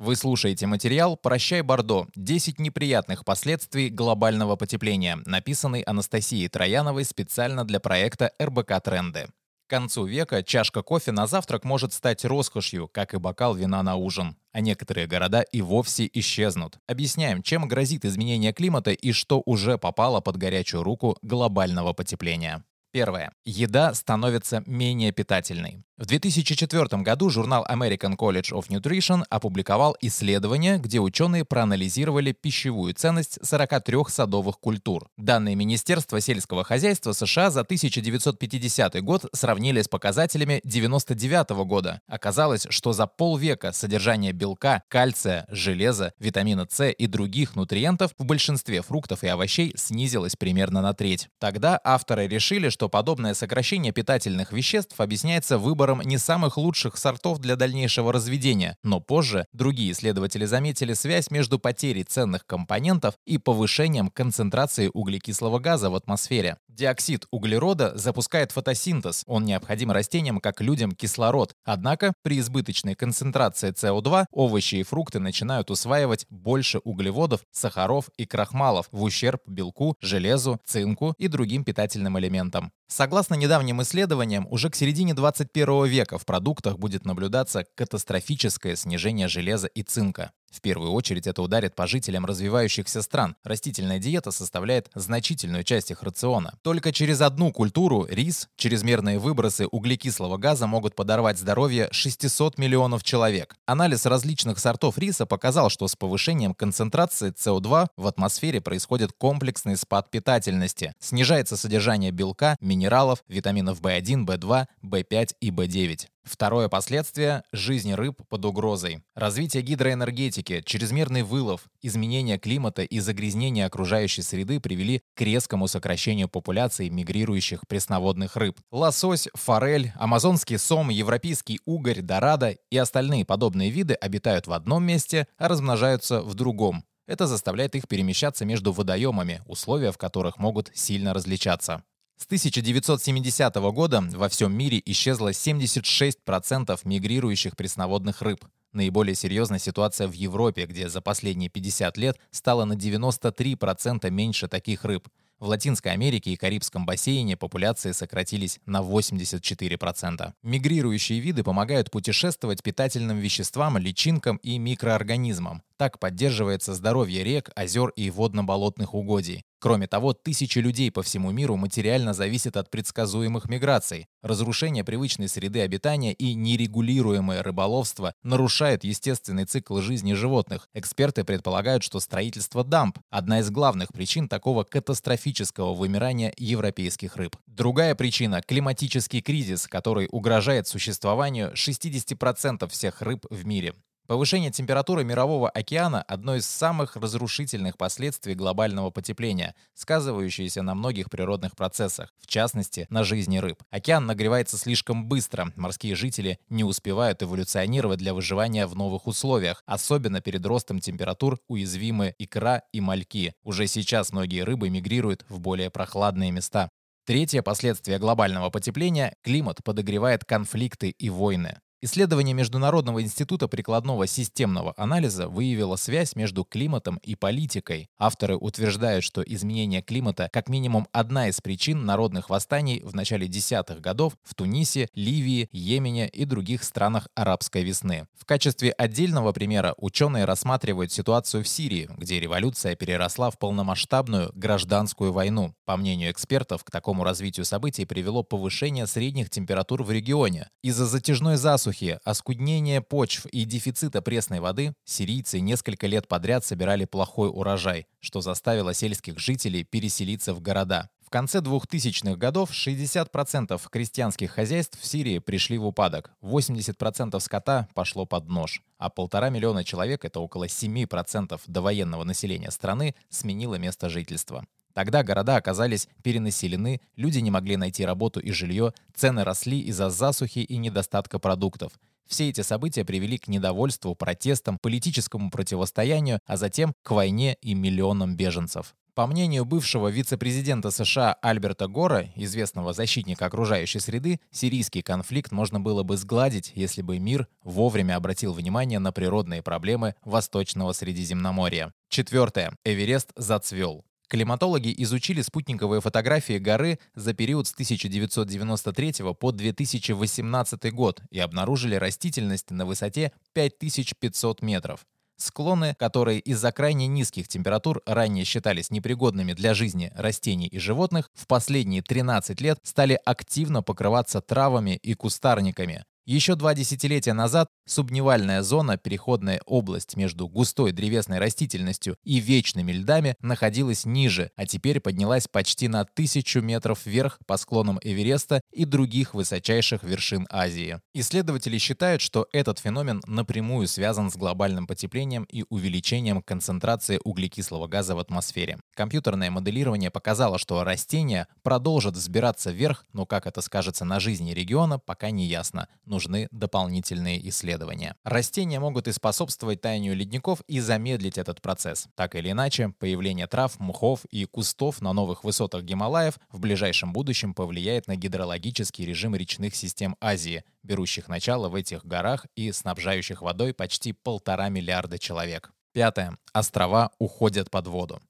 Вы 0.00 0.16
слушаете 0.16 0.66
материал 0.66 1.18
«Прощай, 1.18 1.60
Бордо. 1.60 2.06
10 2.16 2.58
неприятных 2.58 3.22
последствий 3.26 3.90
глобального 3.90 4.56
потепления», 4.56 5.18
написанный 5.26 5.82
Анастасией 5.82 6.48
Трояновой 6.48 7.04
специально 7.04 7.66
для 7.66 7.80
проекта 7.80 8.32
РБК 8.40 8.80
Тренды. 8.82 9.26
К 9.66 9.70
концу 9.70 10.06
века 10.06 10.42
чашка 10.42 10.80
кофе 10.80 11.12
на 11.12 11.26
завтрак 11.26 11.64
может 11.64 11.92
стать 11.92 12.24
роскошью, 12.24 12.88
как 12.88 13.12
и 13.12 13.18
бокал 13.18 13.54
вина 13.54 13.82
на 13.82 13.96
ужин. 13.96 14.38
А 14.52 14.60
некоторые 14.62 15.06
города 15.06 15.42
и 15.42 15.60
вовсе 15.60 16.08
исчезнут. 16.14 16.78
Объясняем, 16.86 17.42
чем 17.42 17.68
грозит 17.68 18.06
изменение 18.06 18.54
климата 18.54 18.92
и 18.92 19.12
что 19.12 19.42
уже 19.44 19.76
попало 19.76 20.22
под 20.22 20.38
горячую 20.38 20.82
руку 20.82 21.18
глобального 21.20 21.92
потепления. 21.92 22.64
Первое. 22.90 23.32
Еда 23.44 23.92
становится 23.92 24.62
менее 24.64 25.12
питательной. 25.12 25.84
В 26.00 26.06
2004 26.06 27.02
году 27.02 27.28
журнал 27.28 27.66
American 27.70 28.16
College 28.16 28.52
of 28.54 28.70
Nutrition 28.70 29.22
опубликовал 29.28 29.94
исследование, 30.00 30.78
где 30.78 30.98
ученые 30.98 31.44
проанализировали 31.44 32.32
пищевую 32.32 32.94
ценность 32.94 33.38
43 33.42 33.98
садовых 34.08 34.58
культур. 34.60 35.10
Данные 35.18 35.56
Министерства 35.56 36.22
сельского 36.22 36.64
хозяйства 36.64 37.12
США 37.12 37.50
за 37.50 37.60
1950 37.60 39.02
год 39.02 39.26
сравнили 39.34 39.82
с 39.82 39.88
показателями 39.88 40.62
1999 40.64 41.50
года. 41.68 42.00
Оказалось, 42.08 42.66
что 42.70 42.94
за 42.94 43.06
полвека 43.06 43.72
содержание 43.72 44.32
белка, 44.32 44.82
кальция, 44.88 45.44
железа, 45.50 46.14
витамина 46.18 46.66
С 46.70 46.88
и 46.88 47.06
других 47.08 47.56
нутриентов 47.56 48.12
в 48.16 48.24
большинстве 48.24 48.80
фруктов 48.80 49.22
и 49.22 49.28
овощей 49.28 49.74
снизилось 49.76 50.34
примерно 50.34 50.80
на 50.80 50.94
треть. 50.94 51.28
Тогда 51.38 51.78
авторы 51.84 52.26
решили, 52.26 52.70
что 52.70 52.88
подобное 52.88 53.34
сокращение 53.34 53.92
питательных 53.92 54.52
веществ 54.52 54.98
объясняется 54.98 55.58
выбором 55.58 55.89
выбором 55.90 56.08
не 56.08 56.18
самых 56.18 56.56
лучших 56.56 56.96
сортов 56.96 57.38
для 57.38 57.56
дальнейшего 57.56 58.12
разведения, 58.12 58.76
но 58.82 59.00
позже 59.00 59.46
другие 59.52 59.92
исследователи 59.92 60.44
заметили 60.44 60.94
связь 60.94 61.30
между 61.30 61.58
потерей 61.58 62.04
ценных 62.04 62.46
компонентов 62.46 63.14
и 63.26 63.38
повышением 63.38 64.08
концентрации 64.08 64.90
углекислого 64.92 65.58
газа 65.58 65.90
в 65.90 65.94
атмосфере. 65.94 66.56
Диоксид 66.68 67.26
углерода 67.30 67.92
запускает 67.96 68.52
фотосинтез, 68.52 69.24
он 69.26 69.44
необходим 69.44 69.90
растениям, 69.90 70.40
как 70.40 70.60
людям, 70.60 70.92
кислород. 70.92 71.52
Однако 71.64 72.12
при 72.22 72.38
избыточной 72.38 72.94
концентрации 72.94 73.72
СО2 73.72 74.26
овощи 74.32 74.76
и 74.76 74.82
фрукты 74.82 75.18
начинают 75.18 75.70
усваивать 75.70 76.26
больше 76.30 76.78
углеводов, 76.84 77.40
сахаров 77.50 78.10
и 78.16 78.26
крахмалов 78.26 78.86
в 78.92 79.02
ущерб 79.02 79.40
белку, 79.46 79.96
железу, 80.00 80.58
цинку 80.64 81.14
и 81.18 81.28
другим 81.28 81.64
питательным 81.64 82.18
элементам. 82.18 82.72
Согласно 82.90 83.34
недавним 83.34 83.80
исследованиям, 83.82 84.48
уже 84.50 84.68
к 84.68 84.74
середине 84.74 85.14
21 85.14 85.84
века 85.84 86.18
в 86.18 86.26
продуктах 86.26 86.76
будет 86.76 87.04
наблюдаться 87.04 87.64
катастрофическое 87.76 88.74
снижение 88.74 89.28
железа 89.28 89.68
и 89.68 89.84
цинка. 89.84 90.32
В 90.50 90.60
первую 90.60 90.90
очередь 90.92 91.26
это 91.26 91.42
ударит 91.42 91.74
по 91.74 91.86
жителям 91.86 92.26
развивающихся 92.26 93.02
стран. 93.02 93.36
Растительная 93.44 93.98
диета 93.98 94.32
составляет 94.32 94.90
значительную 94.94 95.62
часть 95.62 95.90
их 95.90 96.02
рациона. 96.02 96.54
Только 96.62 96.92
через 96.92 97.20
одну 97.20 97.52
культуру, 97.52 98.06
рис, 98.10 98.48
чрезмерные 98.56 99.18
выбросы 99.18 99.66
углекислого 99.66 100.38
газа 100.38 100.66
могут 100.66 100.96
подорвать 100.96 101.38
здоровье 101.38 101.88
600 101.92 102.58
миллионов 102.58 103.04
человек. 103.04 103.54
Анализ 103.66 104.06
различных 104.06 104.58
сортов 104.58 104.98
риса 104.98 105.24
показал, 105.24 105.70
что 105.70 105.86
с 105.86 105.94
повышением 105.94 106.54
концентрации 106.54 107.32
СО2 107.32 107.88
в 107.96 108.06
атмосфере 108.06 108.60
происходит 108.60 109.12
комплексный 109.12 109.76
спад 109.76 110.10
питательности. 110.10 110.92
Снижается 110.98 111.56
содержание 111.56 112.10
белка, 112.10 112.56
минералов, 112.60 113.22
витаминов 113.28 113.80
В1, 113.80 114.26
В2, 114.26 114.66
В5 114.82 115.34
и 115.40 115.50
В9. 115.50 116.06
Второе 116.30 116.68
последствие– 116.68 117.42
жизнь 117.52 117.92
рыб 117.92 118.22
под 118.28 118.44
угрозой. 118.44 119.02
Развитие 119.16 119.64
гидроэнергетики, 119.64 120.62
чрезмерный 120.64 121.24
вылов, 121.24 121.62
изменение 121.82 122.38
климата 122.38 122.82
и 122.82 123.00
загрязнение 123.00 123.66
окружающей 123.66 124.22
среды 124.22 124.60
привели 124.60 125.02
к 125.16 125.22
резкому 125.22 125.66
сокращению 125.66 126.28
популяции 126.28 126.88
мигрирующих 126.88 127.66
пресноводных 127.66 128.36
рыб. 128.36 128.56
Лосось, 128.70 129.26
форель, 129.34 129.92
амазонский 129.96 130.56
сом, 130.58 130.90
европейский 130.90 131.58
угорь, 131.64 132.00
дорадо 132.00 132.56
и 132.70 132.76
остальные 132.76 133.24
подобные 133.24 133.70
виды 133.70 133.94
обитают 133.94 134.46
в 134.46 134.52
одном 134.52 134.84
месте, 134.84 135.26
а 135.36 135.48
размножаются 135.48 136.22
в 136.22 136.34
другом. 136.34 136.84
Это 137.08 137.26
заставляет 137.26 137.74
их 137.74 137.88
перемещаться 137.88 138.44
между 138.44 138.70
водоемами, 138.70 139.42
условия 139.46 139.90
в 139.90 139.98
которых 139.98 140.38
могут 140.38 140.70
сильно 140.74 141.12
различаться. 141.12 141.82
С 142.20 142.26
1970 142.26 143.54
года 143.72 144.02
во 144.12 144.28
всем 144.28 144.54
мире 144.54 144.80
исчезло 144.84 145.30
76% 145.30 146.78
мигрирующих 146.84 147.56
пресноводных 147.56 148.20
рыб. 148.20 148.44
Наиболее 148.74 149.14
серьезная 149.14 149.58
ситуация 149.58 150.06
в 150.06 150.12
Европе, 150.12 150.66
где 150.66 150.90
за 150.90 151.00
последние 151.00 151.48
50 151.48 151.96
лет 151.96 152.18
стало 152.30 152.66
на 152.66 152.74
93% 152.74 154.10
меньше 154.10 154.48
таких 154.48 154.84
рыб. 154.84 155.08
В 155.38 155.48
Латинской 155.48 155.92
Америке 155.92 156.32
и 156.32 156.36
Карибском 156.36 156.84
бассейне 156.84 157.38
популяции 157.38 157.92
сократились 157.92 158.60
на 158.66 158.82
84%. 158.82 160.34
Мигрирующие 160.42 161.20
виды 161.20 161.42
помогают 161.42 161.90
путешествовать 161.90 162.62
питательным 162.62 163.16
веществам, 163.16 163.78
личинкам 163.78 164.36
и 164.42 164.58
микроорганизмам. 164.58 165.62
Так 165.80 165.98
поддерживается 165.98 166.74
здоровье 166.74 167.24
рек, 167.24 167.48
озер 167.56 167.88
и 167.96 168.10
водно-болотных 168.10 168.92
угодий. 168.92 169.44
Кроме 169.60 169.86
того, 169.86 170.12
тысячи 170.12 170.58
людей 170.58 170.90
по 170.90 171.02
всему 171.02 171.30
миру 171.30 171.56
материально 171.56 172.12
зависят 172.12 172.58
от 172.58 172.70
предсказуемых 172.70 173.48
миграций. 173.48 174.06
Разрушение 174.22 174.84
привычной 174.84 175.26
среды 175.26 175.62
обитания 175.62 176.12
и 176.12 176.34
нерегулируемое 176.34 177.42
рыболовство 177.42 178.12
нарушает 178.22 178.84
естественный 178.84 179.46
цикл 179.46 179.80
жизни 179.80 180.12
животных. 180.12 180.68
Эксперты 180.74 181.24
предполагают, 181.24 181.82
что 181.82 181.98
строительство 181.98 182.62
дамб– 182.62 182.98
одна 183.10 183.40
из 183.40 183.50
главных 183.50 183.90
причин 183.94 184.28
такого 184.28 184.64
катастрофического 184.64 185.72
вымирания 185.72 186.34
европейских 186.36 187.16
рыб. 187.16 187.36
Другая 187.46 187.94
причина– 187.94 188.42
климатический 188.46 189.22
кризис, 189.22 189.66
который 189.66 190.08
угрожает 190.12 190.66
существованию 190.66 191.54
60% 191.54 192.68
всех 192.68 193.00
рыб 193.00 193.24
в 193.30 193.46
мире. 193.46 193.72
Повышение 194.10 194.50
температуры 194.50 195.04
Мирового 195.04 195.48
океана– 195.48 196.02
одно 196.08 196.34
из 196.34 196.44
самых 196.44 196.96
разрушительных 196.96 197.76
последствий 197.76 198.34
глобального 198.34 198.90
потепления, 198.90 199.54
сказывающееся 199.74 200.62
на 200.62 200.74
многих 200.74 201.10
природных 201.10 201.54
процессах, 201.54 202.12
в 202.18 202.26
частности, 202.26 202.88
на 202.90 203.04
жизни 203.04 203.38
рыб. 203.38 203.62
Океан 203.70 204.06
нагревается 204.06 204.58
слишком 204.58 205.06
быстро, 205.06 205.52
морские 205.54 205.94
жители 205.94 206.40
не 206.48 206.64
успевают 206.64 207.22
эволюционировать 207.22 208.00
для 208.00 208.12
выживания 208.12 208.66
в 208.66 208.74
новых 208.74 209.06
условиях, 209.06 209.62
особенно 209.64 210.20
перед 210.20 210.44
ростом 210.44 210.80
температур 210.80 211.38
уязвимы 211.46 212.12
икра 212.18 212.62
и 212.72 212.80
мальки. 212.80 213.34
Уже 213.44 213.68
сейчас 213.68 214.10
многие 214.10 214.42
рыбы 214.42 214.70
мигрируют 214.70 215.24
в 215.28 215.38
более 215.38 215.70
прохладные 215.70 216.32
места. 216.32 216.68
Третье 217.06 217.42
последствие 217.42 218.00
глобального 218.00 218.50
потепления– 218.50 219.14
климат 219.22 219.62
подогревает 219.62 220.24
конфликты 220.24 220.90
и 220.90 221.10
войны. 221.10 221.60
Исследование 221.82 222.34
Международного 222.34 223.02
института 223.02 223.48
прикладного 223.48 224.06
системного 224.06 224.74
анализа 224.76 225.28
выявило 225.28 225.76
связь 225.76 226.14
между 226.14 226.44
климатом 226.44 226.98
и 226.98 227.14
политикой. 227.14 227.88
Авторы 227.98 228.36
утверждают, 228.36 229.02
что 229.02 229.22
изменение 229.22 229.80
климата 229.80 230.28
как 230.30 230.50
минимум 230.50 230.88
одна 230.92 231.28
из 231.28 231.40
причин 231.40 231.86
народных 231.86 232.28
восстаний 232.28 232.82
в 232.84 232.94
начале 232.94 233.28
десятых 233.28 233.80
годов 233.80 234.12
в 234.22 234.34
Тунисе, 234.34 234.88
Ливии, 234.94 235.48
Йемене 235.52 236.06
и 236.10 236.26
других 236.26 236.64
странах 236.64 237.08
арабской 237.14 237.64
весны. 237.64 238.06
В 238.14 238.26
качестве 238.26 238.72
отдельного 238.72 239.32
примера 239.32 239.74
ученые 239.78 240.26
рассматривают 240.26 240.92
ситуацию 240.92 241.42
в 241.42 241.48
Сирии, 241.48 241.88
где 241.96 242.20
революция 242.20 242.76
переросла 242.76 243.30
в 243.30 243.38
полномасштабную 243.38 244.32
гражданскую 244.34 245.14
войну. 245.14 245.54
По 245.64 245.78
мнению 245.78 246.10
экспертов, 246.10 246.62
к 246.62 246.70
такому 246.70 247.04
развитию 247.04 247.46
событий 247.46 247.86
привело 247.86 248.22
повышение 248.22 248.86
средних 248.86 249.30
температур 249.30 249.82
в 249.82 249.90
регионе. 249.90 250.50
Из-за 250.62 250.84
затяжной 250.84 251.38
засухи 251.38 251.69
засухи, 251.70 252.00
оскуднения 252.04 252.80
почв 252.80 253.26
и 253.26 253.44
дефицита 253.44 254.02
пресной 254.02 254.40
воды 254.40 254.74
сирийцы 254.84 255.40
несколько 255.40 255.86
лет 255.86 256.08
подряд 256.08 256.44
собирали 256.44 256.84
плохой 256.84 257.28
урожай, 257.28 257.86
что 258.00 258.20
заставило 258.20 258.74
сельских 258.74 259.18
жителей 259.18 259.64
переселиться 259.64 260.34
в 260.34 260.40
города. 260.40 260.90
В 261.04 261.10
конце 261.10 261.38
2000-х 261.38 262.16
годов 262.16 262.50
60% 262.52 263.60
крестьянских 263.68 264.30
хозяйств 264.30 264.80
в 264.80 264.86
Сирии 264.86 265.18
пришли 265.18 265.58
в 265.58 265.66
упадок, 265.66 266.12
80% 266.22 267.18
скота 267.18 267.68
пошло 267.74 268.06
под 268.06 268.28
нож, 268.28 268.62
а 268.78 268.90
полтора 268.90 269.28
миллиона 269.30 269.64
человек, 269.64 270.04
это 270.04 270.20
около 270.20 270.44
7% 270.44 271.40
довоенного 271.46 272.04
населения 272.04 272.50
страны, 272.50 272.94
сменило 273.08 273.56
место 273.56 273.88
жительства. 273.88 274.44
Тогда 274.80 275.02
города 275.02 275.36
оказались 275.36 275.88
перенаселены, 276.02 276.80
люди 276.96 277.18
не 277.18 277.30
могли 277.30 277.58
найти 277.58 277.84
работу 277.84 278.18
и 278.18 278.30
жилье, 278.30 278.72
цены 278.94 279.24
росли 279.24 279.60
из-за 279.60 279.90
засухи 279.90 280.38
и 280.38 280.56
недостатка 280.56 281.18
продуктов. 281.18 281.72
Все 282.08 282.30
эти 282.30 282.40
события 282.40 282.82
привели 282.82 283.18
к 283.18 283.28
недовольству, 283.28 283.94
протестам, 283.94 284.58
политическому 284.58 285.30
противостоянию, 285.30 286.20
а 286.24 286.38
затем 286.38 286.72
к 286.82 286.92
войне 286.92 287.36
и 287.42 287.52
миллионам 287.52 288.16
беженцев. 288.16 288.74
По 288.94 289.06
мнению 289.06 289.44
бывшего 289.44 289.88
вице-президента 289.88 290.70
США 290.70 291.12
Альберта 291.20 291.68
Гора, 291.68 292.06
известного 292.16 292.72
защитника 292.72 293.26
окружающей 293.26 293.80
среды, 293.80 294.18
сирийский 294.30 294.80
конфликт 294.80 295.30
можно 295.30 295.60
было 295.60 295.82
бы 295.82 295.98
сгладить, 295.98 296.52
если 296.54 296.80
бы 296.80 296.98
мир 296.98 297.28
вовремя 297.44 297.96
обратил 297.96 298.32
внимание 298.32 298.78
на 298.78 298.92
природные 298.92 299.42
проблемы 299.42 299.94
Восточного 300.06 300.72
Средиземноморья. 300.72 301.74
Четвертое. 301.90 302.56
Эверест 302.64 303.10
зацвел. 303.14 303.84
Климатологи 304.10 304.74
изучили 304.78 305.22
спутниковые 305.22 305.80
фотографии 305.80 306.38
горы 306.38 306.80
за 306.96 307.14
период 307.14 307.46
с 307.46 307.52
1993 307.52 309.14
по 309.14 309.30
2018 309.30 310.72
год 310.72 311.00
и 311.10 311.20
обнаружили 311.20 311.76
растительность 311.76 312.50
на 312.50 312.66
высоте 312.66 313.12
5500 313.34 314.42
метров. 314.42 314.80
Склоны, 315.16 315.76
которые 315.78 316.18
из-за 316.18 316.50
крайне 316.50 316.88
низких 316.88 317.28
температур 317.28 317.82
ранее 317.86 318.24
считались 318.24 318.72
непригодными 318.72 319.32
для 319.32 319.54
жизни 319.54 319.92
растений 319.94 320.48
и 320.48 320.58
животных, 320.58 321.08
в 321.14 321.28
последние 321.28 321.82
13 321.82 322.40
лет 322.40 322.58
стали 322.64 322.98
активно 323.04 323.62
покрываться 323.62 324.20
травами 324.20 324.76
и 324.82 324.94
кустарниками. 324.94 325.84
Еще 326.06 326.34
два 326.34 326.54
десятилетия 326.54 327.12
назад 327.12 327.48
субнивальная 327.66 328.42
зона, 328.42 328.76
переходная 328.76 329.40
область 329.46 329.96
между 329.96 330.28
густой 330.28 330.72
древесной 330.72 331.18
растительностью 331.18 331.96
и 332.02 332.18
вечными 332.18 332.72
льдами, 332.72 333.14
находилась 333.20 333.84
ниже, 333.84 334.30
а 334.34 334.46
теперь 334.46 334.80
поднялась 334.80 335.28
почти 335.28 335.68
на 335.68 335.84
тысячу 335.84 336.40
метров 336.40 336.84
вверх 336.84 337.18
по 337.26 337.36
склонам 337.36 337.78
Эвереста 337.82 338.40
и 338.50 338.64
других 338.64 339.14
высочайших 339.14 339.84
вершин 339.84 340.26
Азии. 340.30 340.80
Исследователи 340.94 341.58
считают, 341.58 342.02
что 342.02 342.26
этот 342.32 342.58
феномен 342.58 343.02
напрямую 343.06 343.68
связан 343.68 344.10
с 344.10 344.16
глобальным 344.16 344.66
потеплением 344.66 345.24
и 345.24 345.44
увеличением 345.48 346.22
концентрации 346.22 347.00
углекислого 347.04 347.68
газа 347.68 347.94
в 347.94 347.98
атмосфере. 347.98 348.58
Компьютерное 348.74 349.30
моделирование 349.30 349.90
показало, 349.90 350.38
что 350.38 350.64
растения 350.64 351.28
продолжат 351.42 351.94
взбираться 351.94 352.50
вверх, 352.50 352.84
но 352.92 353.06
как 353.06 353.26
это 353.26 353.42
скажется 353.42 353.84
на 353.84 354.00
жизни 354.00 354.32
региона, 354.32 354.78
пока 354.78 355.10
не 355.10 355.26
ясно 355.26 355.68
нужны 355.90 356.28
дополнительные 356.30 357.28
исследования. 357.28 357.96
Растения 358.04 358.58
могут 358.58 358.88
и 358.88 358.92
способствовать 358.92 359.60
таянию 359.60 359.94
ледников 359.94 360.40
и 360.46 360.60
замедлить 360.60 361.18
этот 361.18 361.42
процесс. 361.42 361.88
Так 361.94 362.14
или 362.14 362.30
иначе, 362.30 362.72
появление 362.78 363.26
трав, 363.26 363.60
мухов 363.60 364.04
и 364.06 364.24
кустов 364.24 364.80
на 364.80 364.92
новых 364.92 365.24
высотах 365.24 365.64
Гималаев 365.64 366.18
в 366.30 366.40
ближайшем 366.40 366.92
будущем 366.92 367.34
повлияет 367.34 367.86
на 367.86 367.96
гидрологический 367.96 368.86
режим 368.86 369.14
речных 369.14 369.54
систем 369.54 369.96
Азии, 370.00 370.44
берущих 370.62 371.08
начало 371.08 371.48
в 371.48 371.54
этих 371.54 371.84
горах 371.84 372.26
и 372.36 372.52
снабжающих 372.52 373.20
водой 373.20 373.52
почти 373.52 373.92
полтора 373.92 374.48
миллиарда 374.48 374.98
человек. 374.98 375.52
Пятое. 375.72 376.16
Острова 376.32 376.90
уходят 376.98 377.50
под 377.50 377.66
воду. 377.68 378.00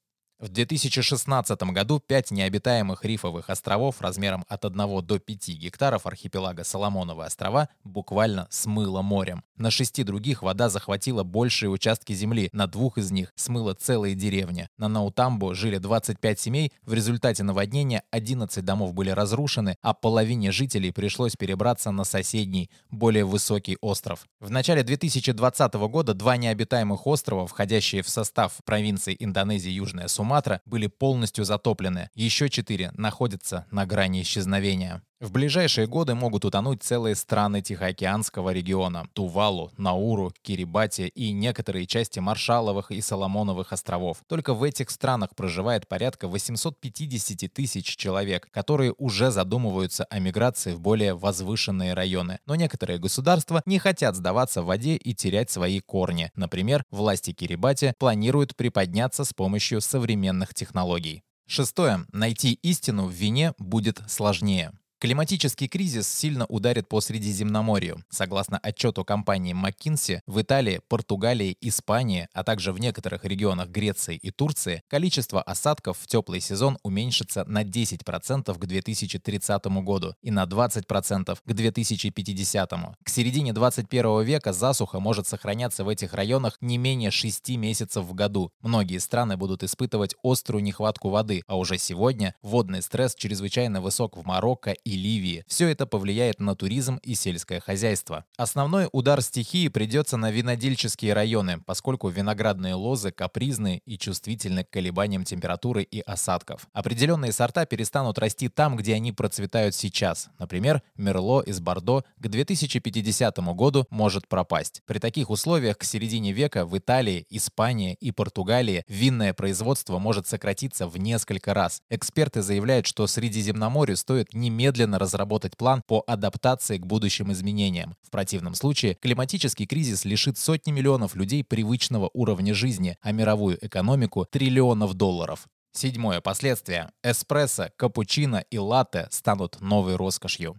В 0.41 0.49
2016 0.49 1.63
году 1.65 2.01
пять 2.01 2.31
необитаемых 2.31 3.05
рифовых 3.05 3.51
островов 3.51 4.01
размером 4.01 4.47
от 4.49 4.65
1 4.65 5.05
до 5.05 5.19
5 5.19 5.49
гектаров 5.51 6.07
архипелага 6.07 6.65
Соломоновы 6.65 7.27
острова 7.27 7.69
буквально 7.85 8.47
смыло 8.49 9.03
морем. 9.03 9.45
На 9.59 9.71
шести 9.71 10.03
других 10.03 10.43
вода 10.43 10.71
захватила 10.71 11.25
большие 11.25 11.69
участки 11.69 12.15
земли, 12.15 12.49
на 12.55 12.67
двух 12.67 12.97
из 12.97 13.11
них 13.11 13.35
смыло 13.35 13.75
целые 13.75 14.15
деревни. 14.15 14.71
На 14.79 14.89
Наутамбу 14.89 15.55
жили 15.55 15.77
25 15.77 16.41
семей, 16.41 16.73
в 16.87 16.95
результате 16.95 17.43
наводнения 17.43 18.03
11 18.11 18.65
домов 18.65 18.95
были 18.95 19.11
разрушены, 19.11 19.77
а 19.83 19.93
половине 19.93 20.53
жителей 20.53 20.91
пришлось 20.91 21.37
перебраться 21.37 21.91
на 21.91 22.05
соседний, 22.05 22.71
более 22.91 23.27
высокий 23.27 23.77
остров. 23.83 24.25
В 24.41 24.51
начале 24.51 24.83
2020 24.85 25.75
года 25.75 26.15
два 26.15 26.39
необитаемых 26.39 27.07
острова, 27.07 27.47
входящие 27.47 28.03
в 28.03 28.09
состав 28.09 28.55
провинции 28.65 29.15
Индонезии 29.19 29.73
Южная 29.73 30.09
Суматра, 30.09 30.30
Суматра 30.31 30.61
были 30.65 30.87
полностью 30.87 31.45
затоплены. 31.45 32.09
Еще 32.15 32.49
четыре 32.49 32.93
находятся 32.95 33.67
на 33.73 33.85
грани 33.85 34.23
исчезновения. 34.23 35.03
В 35.21 35.33
ближайшие 35.33 35.87
годы 35.87 36.15
могут 36.15 36.47
утонуть 36.47 36.83
целые 36.83 37.15
страны 37.15 37.61
Тихоокеанского 37.61 38.55
региона– 38.55 39.07
Тувалу, 39.13 39.71
Науру, 39.77 40.33
Кирибати 40.41 41.09
и 41.15 41.33
некоторые 41.33 41.87
части 41.87 42.21
Маршаловых 42.21 42.91
и 42.91 43.03
Соломоновых 43.03 43.71
островов. 43.75 44.23
Только 44.29 44.55
в 44.55 44.63
этих 44.63 44.89
странах 44.89 45.37
проживает 45.37 45.87
порядка 45.89 46.27
850 46.27 47.53
тысяч 47.53 47.97
человек, 47.97 48.49
которые 48.51 48.95
уже 48.97 49.31
задумываются 49.31 50.05
о 50.05 50.21
миграции 50.21 50.73
в 50.73 50.81
более 50.81 51.13
возвышенные 51.13 51.93
районы. 51.93 52.39
Но 52.47 52.55
некоторые 52.55 52.99
государства 52.99 53.61
не 53.67 53.79
хотят 53.79 54.17
сдаваться 54.17 54.63
в 54.63 54.67
воде 54.67 54.97
и 54.97 55.13
терять 55.13 55.51
свои 55.51 55.81
корни. 55.81 56.31
Например, 56.35 56.83
власти 56.91 57.35
Кирибати 57.35 57.93
планируют 57.99 58.57
приподняться 58.57 59.25
с 59.25 59.35
помощью 59.35 59.83
современных 59.83 60.20
технологий. 60.55 61.23
Шестое. 61.47 62.07
Найти 62.13 62.53
истину 62.63 63.07
в 63.07 63.13
вине 63.13 63.55
будет 63.59 64.01
сложнее. 64.09 64.73
Климатический 65.01 65.67
кризис 65.67 66.07
сильно 66.07 66.45
ударит 66.45 66.87
по 66.87 67.01
Средиземноморью. 67.01 68.05
Согласно 68.11 68.59
отчету 68.59 69.03
компании 69.03 69.55
McKinsey, 69.55 70.21
в 70.27 70.43
Италии, 70.43 70.83
Португалии, 70.89 71.57
Испании, 71.63 72.29
а 72.35 72.45
также 72.45 72.71
в 72.71 72.79
некоторых 72.79 73.25
регионах 73.25 73.71
Греции 73.71 74.17
и 74.17 74.31
Турции 74.31 74.83
количество 74.89 75.41
осадков 75.41 75.97
в 75.99 76.07
теплый 76.07 76.41
сезон 76.41 76.77
уменьшится 76.83 77.47
на 77.47 77.65
10% 77.65 78.53
к 78.53 78.67
2030 78.67 79.65
году 79.83 80.17
и 80.21 80.31
на 80.31 80.45
20% 80.45 81.39
к 81.47 81.51
2050. 81.51 82.71
К 82.71 83.09
середине 83.09 83.55
21 83.55 84.23
века 84.23 84.53
засуха 84.53 85.01
может 85.01 85.27
сохраняться 85.27 85.83
в 85.83 85.89
этих 85.89 86.13
районах 86.13 86.59
не 86.61 86.77
менее 86.77 87.11
6 87.11 87.49
месяцев 87.57 88.05
в 88.05 88.13
году. 88.13 88.53
Многие 88.61 88.99
страны 88.99 89.39
будут 89.39 89.63
испытывать 89.63 90.15
острую 90.23 90.63
нехватку 90.63 91.09
воды, 91.09 91.43
а 91.47 91.57
уже 91.57 91.79
сегодня 91.79 92.35
водный 92.43 92.83
стресс 92.83 93.15
чрезвычайно 93.15 93.81
высок 93.81 94.19
в 94.19 94.27
Марокко 94.27 94.73
и 94.73 94.90
Ливии. 94.97 95.45
Все 95.47 95.69
это 95.69 95.87
повлияет 95.87 96.41
на 96.41 96.55
туризм 96.57 96.97
и 97.03 97.15
сельское 97.15 97.61
хозяйство. 97.61 98.25
Основной 98.37 98.89
удар 98.93 99.23
стихии 99.23 99.69
придется 99.69 100.17
на 100.17 100.31
винодельческие 100.31 101.13
районы, 101.13 101.61
поскольку 101.65 102.09
виноградные 102.09 102.75
лозы 102.75 103.11
капризны 103.11 103.83
и 103.85 103.99
чувствительны 103.99 104.65
к 104.65 104.71
колебаниям 104.71 105.25
температуры 105.25 105.83
и 105.83 106.01
осадков. 106.01 106.69
Определенные 106.73 107.33
сорта 107.33 107.67
перестанут 107.67 108.19
расти 108.19 108.49
там, 108.49 108.77
где 108.77 108.95
они 108.95 109.13
процветают 109.13 109.75
сейчас. 109.75 110.29
Например, 110.39 110.83
Мерло 110.97 111.41
из 111.41 111.61
Бордо 111.61 112.05
к 112.19 112.29
2050 112.29 113.39
году 113.55 113.87
может 113.91 114.29
пропасть. 114.29 114.83
При 114.87 114.99
таких 114.99 115.31
условиях 115.31 115.79
к 115.79 115.85
середине 115.85 116.33
века 116.33 116.67
в 116.67 116.77
Италии, 116.77 117.27
Испании 117.31 117.97
и 118.01 118.11
Португалии 118.11 118.85
винное 118.89 119.33
производство 119.35 119.99
может 119.99 120.27
сократиться 120.27 120.87
в 120.87 120.97
несколько 120.97 121.55
раз. 121.55 121.83
Эксперты 121.91 122.43
заявляют, 122.43 122.87
что 122.87 123.07
Средиземноморью 123.07 123.97
стоит 123.97 124.35
немедленно 124.35 124.80
немедленно 124.81 124.99
разработать 124.99 125.57
план 125.57 125.83
по 125.87 126.03
адаптации 126.07 126.79
к 126.79 126.87
будущим 126.87 127.33
изменениям. 127.33 127.95
В 128.03 128.11
противном 128.11 128.55
случае 128.55 128.95
климатический 128.95 129.67
кризис 129.67 130.05
лишит 130.05 130.39
сотни 130.39 130.73
миллионов 130.73 131.15
людей 131.15 131.45
привычного 131.45 132.11
уровня 132.15 132.55
жизни, 132.55 132.97
а 133.03 133.13
мировую 133.13 133.59
экономику– 133.65 134.27
триллионов 134.31 134.95
долларов. 134.95 135.47
Седьмое 135.73 136.21
последствие. 136.21 136.91
Эспрессо, 137.05 137.69
капучино 137.77 138.45
и 138.51 138.59
латте 138.59 139.07
станут 139.11 139.61
новой 139.61 139.97
роскошью. 139.97 140.57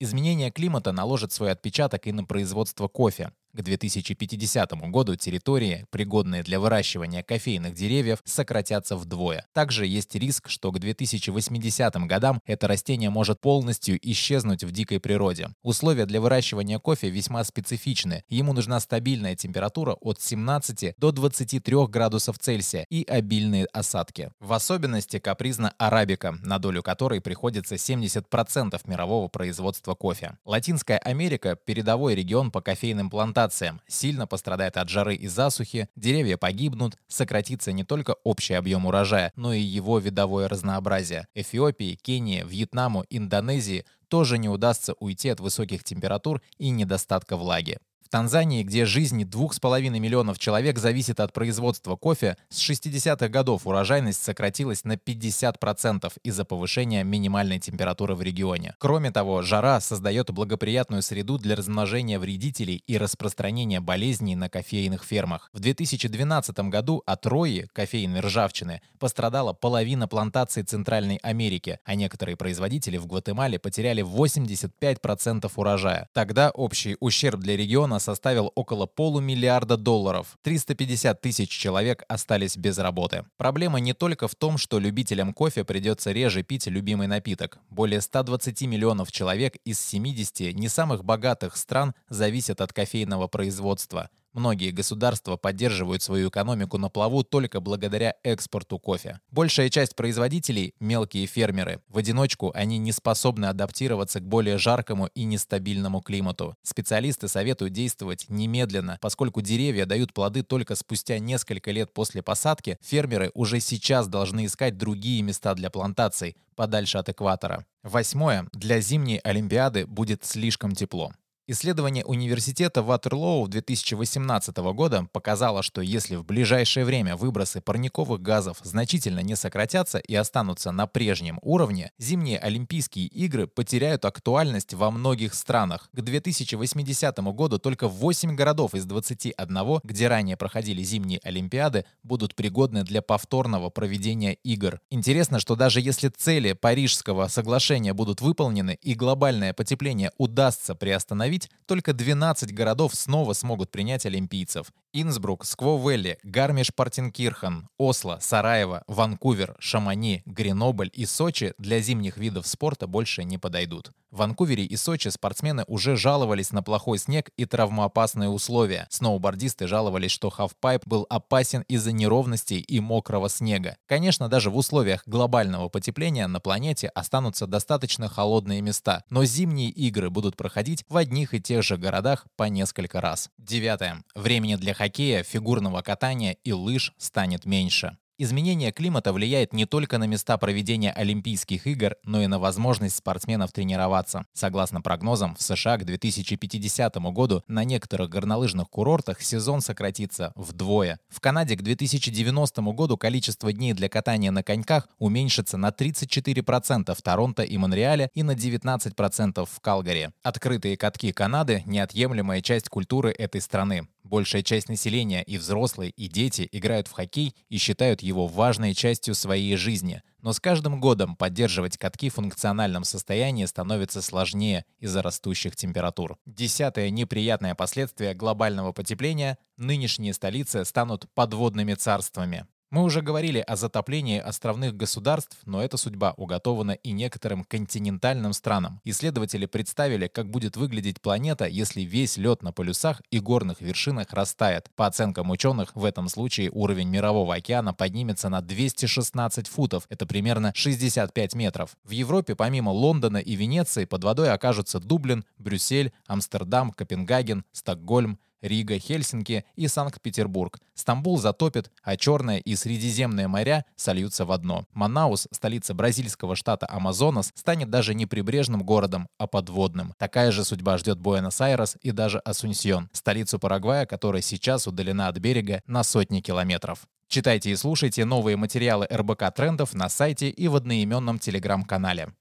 Изменение 0.00 0.50
климата 0.50 0.92
наложит 0.92 1.32
свой 1.32 1.50
отпечаток 1.50 2.06
и 2.06 2.12
на 2.12 2.24
производство 2.24 2.88
кофе. 2.88 3.30
К 3.54 3.62
2050 3.62 4.72
году 4.90 5.14
территории, 5.14 5.86
пригодные 5.90 6.42
для 6.42 6.58
выращивания 6.58 7.22
кофейных 7.22 7.74
деревьев, 7.74 8.18
сократятся 8.24 8.96
вдвое. 8.96 9.46
Также 9.52 9.86
есть 9.86 10.12
риск, 10.16 10.48
что 10.48 10.72
к 10.72 10.80
2080 10.80 11.94
годам 12.08 12.40
это 12.46 12.66
растение 12.66 13.10
может 13.10 13.40
полностью 13.40 13.96
исчезнуть 14.10 14.64
в 14.64 14.72
дикой 14.72 14.98
природе. 14.98 15.50
Условия 15.62 16.04
для 16.04 16.20
выращивания 16.20 16.80
кофе 16.80 17.10
весьма 17.10 17.44
специфичны. 17.44 18.24
Ему 18.28 18.54
нужна 18.54 18.80
стабильная 18.80 19.36
температура 19.36 19.92
от 20.00 20.20
17 20.20 20.94
до 20.98 21.12
23 21.12 21.86
градусов 21.86 22.40
Цельсия 22.40 22.86
и 22.90 23.04
обильные 23.04 23.66
осадки. 23.66 24.32
В 24.40 24.52
особенности 24.52 25.20
капризна 25.20 25.72
арабика, 25.78 26.34
на 26.42 26.58
долю 26.58 26.82
которой 26.82 27.20
приходится 27.20 27.76
70% 27.76 28.80
мирового 28.86 29.28
производства 29.28 29.94
кофе. 29.94 30.38
Латинская 30.44 30.98
Америка– 30.98 31.56
передовой 31.64 32.16
регион 32.16 32.50
по 32.50 32.60
кофейным 32.60 33.10
плантациям 33.10 33.43
плантациям, 33.44 33.80
сильно 33.86 34.26
пострадает 34.26 34.76
от 34.76 34.88
жары 34.88 35.14
и 35.14 35.28
засухи, 35.28 35.88
деревья 35.96 36.36
погибнут, 36.36 36.96
сократится 37.08 37.72
не 37.72 37.84
только 37.84 38.16
общий 38.24 38.54
объем 38.54 38.86
урожая, 38.86 39.32
но 39.36 39.52
и 39.52 39.60
его 39.60 39.98
видовое 39.98 40.48
разнообразие. 40.48 41.26
Эфиопии, 41.34 41.98
Кении, 42.00 42.42
Вьетнаму, 42.46 43.04
Индонезии 43.10 43.84
тоже 44.08 44.38
не 44.38 44.48
удастся 44.48 44.94
уйти 44.94 45.28
от 45.28 45.40
высоких 45.40 45.84
температур 45.84 46.40
и 46.58 46.70
недостатка 46.70 47.36
влаги. 47.36 47.78
Танзании, 48.14 48.62
где 48.62 48.84
жизнь 48.84 49.24
2,5 49.24 49.90
миллионов 49.98 50.38
человек 50.38 50.78
зависит 50.78 51.18
от 51.18 51.32
производства 51.32 51.96
кофе, 51.96 52.36
с 52.48 52.60
60-х 52.60 53.26
годов 53.26 53.66
урожайность 53.66 54.22
сократилась 54.22 54.84
на 54.84 54.92
50% 54.92 56.12
из-за 56.22 56.44
повышения 56.44 57.02
минимальной 57.02 57.58
температуры 57.58 58.14
в 58.14 58.22
регионе. 58.22 58.76
Кроме 58.78 59.10
того, 59.10 59.42
жара 59.42 59.80
создает 59.80 60.30
благоприятную 60.30 61.02
среду 61.02 61.38
для 61.38 61.56
размножения 61.56 62.20
вредителей 62.20 62.84
и 62.86 62.98
распространения 62.98 63.80
болезней 63.80 64.36
на 64.36 64.48
кофейных 64.48 65.02
фермах. 65.02 65.50
В 65.52 65.58
2012 65.58 66.56
году 66.70 67.02
от 67.06 67.26
рои, 67.26 67.64
кофейной 67.72 68.20
ржавчины, 68.20 68.80
пострадала 69.00 69.54
половина 69.54 70.06
плантаций 70.06 70.62
Центральной 70.62 71.16
Америки, 71.16 71.80
а 71.84 71.96
некоторые 71.96 72.36
производители 72.36 72.96
в 72.96 73.08
Гватемале 73.08 73.58
потеряли 73.58 74.04
85% 74.04 75.50
урожая. 75.56 76.08
Тогда 76.12 76.52
общий 76.52 76.96
ущерб 77.00 77.40
для 77.40 77.56
региона 77.56 77.98
составил 78.04 78.52
около 78.54 78.86
полумиллиарда 78.86 79.76
долларов. 79.76 80.38
350 80.42 81.20
тысяч 81.20 81.48
человек 81.48 82.04
остались 82.06 82.56
без 82.56 82.78
работы. 82.78 83.24
Проблема 83.36 83.80
не 83.80 83.94
только 83.94 84.28
в 84.28 84.34
том, 84.36 84.58
что 84.58 84.78
любителям 84.78 85.32
кофе 85.32 85.64
придется 85.64 86.12
реже 86.12 86.42
пить 86.42 86.66
любимый 86.66 87.08
напиток. 87.08 87.58
Более 87.70 88.00
120 88.00 88.62
миллионов 88.62 89.10
человек 89.10 89.56
из 89.64 89.80
70 89.80 90.54
не 90.54 90.68
самых 90.68 91.04
богатых 91.04 91.56
стран 91.56 91.94
зависят 92.08 92.60
от 92.60 92.72
кофейного 92.72 93.26
производства. 93.26 94.10
Многие 94.34 94.72
государства 94.72 95.36
поддерживают 95.36 96.02
свою 96.02 96.28
экономику 96.28 96.76
на 96.76 96.88
плаву 96.88 97.22
только 97.22 97.60
благодаря 97.60 98.16
экспорту 98.24 98.80
кофе. 98.80 99.20
Большая 99.30 99.70
часть 99.70 99.94
производителей– 99.94 100.74
мелкие 100.80 101.26
фермеры. 101.26 101.80
В 101.88 101.98
одиночку 101.98 102.50
они 102.52 102.78
не 102.78 102.90
способны 102.90 103.46
адаптироваться 103.46 104.18
к 104.18 104.26
более 104.26 104.58
жаркому 104.58 105.06
и 105.14 105.22
нестабильному 105.22 106.00
климату. 106.00 106.56
Специалисты 106.64 107.28
советуют 107.28 107.72
действовать 107.72 108.26
немедленно, 108.28 108.98
поскольку 109.00 109.40
деревья 109.40 109.86
дают 109.86 110.12
плоды 110.12 110.42
только 110.42 110.74
спустя 110.74 111.20
несколько 111.20 111.70
лет 111.70 111.94
после 111.94 112.20
посадки, 112.20 112.76
фермеры 112.82 113.30
уже 113.34 113.60
сейчас 113.60 114.08
должны 114.08 114.46
искать 114.46 114.76
другие 114.76 115.22
места 115.22 115.54
для 115.54 115.70
плантаций, 115.70 116.36
подальше 116.56 116.98
от 116.98 117.08
экватора. 117.08 117.66
Восьмое. 117.84 118.48
Для 118.52 118.80
зимней 118.80 119.18
Олимпиады 119.18 119.86
будет 119.86 120.24
слишком 120.24 120.74
тепло. 120.74 121.12
Исследование 121.46 122.06
университета 122.06 122.82
Ватерлоу 122.82 123.46
2018 123.48 124.56
года 124.72 125.06
показало, 125.12 125.62
что 125.62 125.82
если 125.82 126.16
в 126.16 126.24
ближайшее 126.24 126.86
время 126.86 127.16
выбросы 127.16 127.60
парниковых 127.60 128.22
газов 128.22 128.60
значительно 128.62 129.20
не 129.20 129.36
сократятся 129.36 129.98
и 129.98 130.14
останутся 130.14 130.72
на 130.72 130.86
прежнем 130.86 131.38
уровне, 131.42 131.92
зимние 131.98 132.38
Олимпийские 132.38 133.08
игры 133.08 133.46
потеряют 133.46 134.06
актуальность 134.06 134.72
во 134.72 134.90
многих 134.90 135.34
странах. 135.34 135.90
К 135.92 136.00
2080 136.00 137.18
году 137.34 137.58
только 137.58 137.88
8 137.88 138.34
городов 138.34 138.74
из 138.74 138.86
21, 138.86 139.80
где 139.84 140.08
ранее 140.08 140.38
проходили 140.38 140.82
зимние 140.82 141.20
Олимпиады, 141.22 141.84
будут 142.02 142.34
пригодны 142.36 142.84
для 142.84 143.02
повторного 143.02 143.68
проведения 143.68 144.32
игр. 144.44 144.80
Интересно, 144.88 145.40
что 145.40 145.56
даже 145.56 145.82
если 145.82 146.08
цели 146.08 146.54
Парижского 146.54 147.28
соглашения 147.28 147.92
будут 147.92 148.22
выполнены 148.22 148.78
и 148.80 148.94
глобальное 148.94 149.52
потепление 149.52 150.10
удастся 150.16 150.74
приостановить, 150.74 151.33
установить, 151.34 151.50
только 151.66 151.92
12 151.92 152.52
городов 152.52 152.94
снова 152.94 153.32
смогут 153.32 153.70
принять 153.70 154.06
олимпийцев. 154.06 154.66
Инсбрук, 154.92 155.44
Скво-Вэлли, 155.44 156.18
Гармиш-Партенкирхен, 156.24 157.64
Осло, 157.78 158.18
Сараево, 158.20 158.82
Ванкувер, 158.86 159.56
Шамони, 159.58 160.22
Гренобль 160.26 160.90
и 160.92 161.06
Сочи 161.06 161.54
для 161.58 161.80
зимних 161.80 162.16
видов 162.16 162.46
спорта 162.46 162.86
больше 162.86 163.24
не 163.24 163.38
подойдут. 163.38 163.90
В 164.10 164.18
Ванкувере 164.18 164.64
и 164.64 164.76
Сочи 164.76 165.08
спортсмены 165.08 165.64
уже 165.66 165.96
жаловались 165.96 166.52
на 166.52 166.62
плохой 166.62 166.98
снег 166.98 167.30
и 167.36 167.46
травмоопасные 167.46 168.28
условия. 168.28 168.86
Сноубордисты 168.88 169.66
жаловались, 169.66 170.12
что 170.12 170.30
хафпайп 170.30 170.86
был 170.86 171.04
опасен 171.10 171.62
из-за 171.62 171.90
неровностей 171.90 172.60
и 172.60 172.78
мокрого 172.78 173.28
снега. 173.28 173.76
Конечно, 173.86 174.28
даже 174.28 174.50
в 174.50 174.56
условиях 174.56 175.02
глобального 175.06 175.68
потепления 175.68 176.28
на 176.28 176.38
планете 176.38 176.86
останутся 176.88 177.48
достаточно 177.48 178.08
холодные 178.08 178.60
места, 178.60 179.02
но 179.10 179.24
зимние 179.24 179.70
игры 179.70 180.10
будут 180.10 180.36
проходить 180.36 180.84
в 180.88 180.96
одних 181.24 181.34
и 181.34 181.40
тех 181.40 181.62
же 181.62 181.76
городах 181.76 182.26
по 182.36 182.44
несколько 182.44 183.00
раз. 183.00 183.30
Девятое. 183.38 184.04
Времени 184.14 184.56
для 184.56 184.74
хоккея, 184.74 185.22
фигурного 185.22 185.82
катания 185.82 186.36
и 186.44 186.52
лыж 186.52 186.92
станет 186.98 187.46
меньше. 187.46 187.96
Изменение 188.16 188.70
климата 188.70 189.12
влияет 189.12 189.52
не 189.52 189.66
только 189.66 189.98
на 189.98 190.04
места 190.04 190.38
проведения 190.38 190.92
Олимпийских 190.92 191.66
игр, 191.66 191.96
но 192.04 192.22
и 192.22 192.28
на 192.28 192.38
возможность 192.38 192.94
спортсменов 192.94 193.50
тренироваться. 193.50 194.24
Согласно 194.32 194.80
прогнозам, 194.80 195.34
в 195.34 195.42
США 195.42 195.78
к 195.78 195.84
2050 195.84 196.94
году 197.12 197.42
на 197.48 197.64
некоторых 197.64 198.10
горнолыжных 198.10 198.70
курортах 198.70 199.20
сезон 199.20 199.60
сократится 199.60 200.32
вдвое. 200.36 201.00
В 201.08 201.18
Канаде 201.18 201.56
к 201.56 201.62
2090 201.62 202.62
году 202.72 202.96
количество 202.96 203.52
дней 203.52 203.72
для 203.72 203.88
катания 203.88 204.30
на 204.30 204.44
коньках 204.44 204.88
уменьшится 205.00 205.56
на 205.56 205.70
34% 205.70 206.94
в 206.94 207.02
Торонто 207.02 207.42
и 207.42 207.56
Монреале 207.56 208.10
и 208.14 208.22
на 208.22 208.36
19% 208.36 209.44
в 209.44 209.60
Калгари. 209.60 210.12
Открытые 210.22 210.76
катки 210.76 211.10
Канады– 211.10 211.64
неотъемлемая 211.66 212.42
часть 212.42 212.68
культуры 212.68 213.10
этой 213.10 213.40
страны. 213.40 213.88
Большая 214.04 214.42
часть 214.42 214.68
населения, 214.68 215.22
и 215.22 215.38
взрослые, 215.38 215.90
и 215.96 216.08
дети, 216.08 216.46
играют 216.52 216.88
в 216.88 216.92
хоккей 216.92 217.34
и 217.48 217.56
считают 217.56 218.02
его 218.04 218.26
важной 218.26 218.74
частью 218.74 219.14
своей 219.14 219.56
жизни. 219.56 220.02
Но 220.20 220.32
с 220.32 220.40
каждым 220.40 220.80
годом 220.80 221.16
поддерживать 221.16 221.78
катки 221.78 222.10
в 222.10 222.14
функциональном 222.14 222.84
состоянии 222.84 223.44
становится 223.46 224.02
сложнее 224.02 224.64
из-за 224.78 225.02
растущих 225.02 225.56
температур. 225.56 226.18
Десятое 226.26 226.90
неприятное 226.90 227.54
последствие 227.54 228.14
глобального 228.14 228.72
потепления– 228.72 229.38
нынешние 229.56 230.12
столицы 230.12 230.64
станут 230.64 231.06
подводными 231.14 231.74
царствами. 231.74 232.46
Мы 232.74 232.82
уже 232.82 233.02
говорили 233.02 233.38
о 233.38 233.54
затоплении 233.54 234.18
островных 234.18 234.76
государств, 234.76 235.38
но 235.46 235.62
эта 235.62 235.76
судьба 235.76 236.12
уготована 236.16 236.72
и 236.72 236.90
некоторым 236.90 237.44
континентальным 237.44 238.32
странам. 238.32 238.80
Исследователи 238.82 239.46
представили, 239.46 240.08
как 240.08 240.28
будет 240.28 240.56
выглядеть 240.56 241.00
планета, 241.00 241.46
если 241.46 241.82
весь 241.82 242.16
лед 242.16 242.42
на 242.42 242.50
полюсах 242.52 243.00
и 243.12 243.20
горных 243.20 243.60
вершинах 243.60 244.12
растает. 244.12 244.70
По 244.74 244.88
оценкам 244.88 245.30
ученых, 245.30 245.70
в 245.76 245.84
этом 245.84 246.08
случае 246.08 246.50
уровень 246.50 246.88
мирового 246.88 247.36
океана 247.36 247.72
поднимется 247.74 248.28
на 248.28 248.40
216 248.40 249.46
футов, 249.46 249.86
это 249.88 250.04
примерно 250.04 250.50
65 250.52 251.36
метров. 251.36 251.76
В 251.84 251.90
Европе 251.90 252.34
помимо 252.34 252.70
Лондона 252.70 253.18
и 253.18 253.36
Венеции 253.36 253.84
под 253.84 254.02
водой 254.02 254.32
окажутся 254.32 254.80
Дублин, 254.80 255.24
Брюссель, 255.38 255.92
Амстердам, 256.08 256.72
Копенгаген, 256.72 257.44
Стокгольм, 257.52 258.18
Рига, 258.44 258.78
Хельсинки 258.78 259.44
и 259.56 259.68
Санкт-Петербург. 259.68 260.58
Стамбул 260.74 261.18
затопит, 261.18 261.70
а 261.82 261.96
Черное 261.96 262.38
и 262.38 262.54
Средиземное 262.54 263.26
моря 263.26 263.64
сольются 263.74 264.26
в 264.26 264.32
одно. 264.32 264.66
Манаус, 264.74 265.26
столица 265.30 265.72
бразильского 265.72 266.36
штата 266.36 266.66
Амазонас, 266.68 267.32
станет 267.34 267.70
даже 267.70 267.94
не 267.94 268.04
прибрежным 268.04 268.62
городом, 268.62 269.08
а 269.18 269.26
подводным. 269.26 269.94
Такая 269.98 270.30
же 270.30 270.44
судьба 270.44 270.76
ждет 270.76 270.98
Буэнос-Айрес 270.98 271.76
и 271.80 271.90
даже 271.90 272.18
Асунсьон, 272.18 272.90
столицу 272.92 273.38
Парагвая, 273.38 273.86
которая 273.86 274.20
сейчас 274.20 274.66
удалена 274.66 275.08
от 275.08 275.18
берега 275.18 275.62
на 275.66 275.82
сотни 275.82 276.20
километров. 276.20 276.86
Читайте 277.08 277.50
и 277.50 277.56
слушайте 277.56 278.04
новые 278.04 278.36
материалы 278.36 278.86
РБК 278.92 279.32
Трендов 279.34 279.72
на 279.72 279.88
сайте 279.88 280.28
и 280.28 280.48
в 280.48 280.56
одноименном 280.56 281.18
телеграм-канале. 281.18 282.12